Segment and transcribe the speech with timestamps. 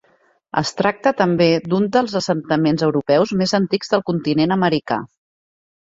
[0.61, 5.03] Es tracta també d'un dels assentaments europeus més antics del continent americà.